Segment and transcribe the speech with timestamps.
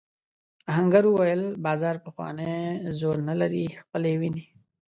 [0.71, 2.51] آهنګر وویل بازار پخوانی
[2.99, 4.43] زور نه لري خپله وینې.